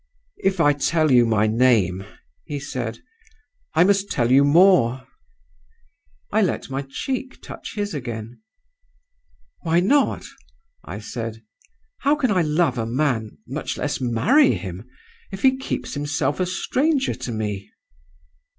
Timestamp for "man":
12.87-13.37